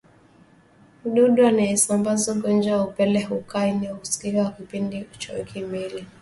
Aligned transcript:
Mdudu 1.05 1.45
anayesambaza 1.47 2.31
ugonjwa 2.33 2.77
wa 2.77 2.83
upele 2.87 3.21
hukaaa 3.21 3.65
eneo 3.65 3.95
husika 3.95 4.43
kwa 4.43 4.51
kipindi 4.51 5.05
cha 5.17 5.33
wiki 5.33 5.59
mbili 5.63 6.05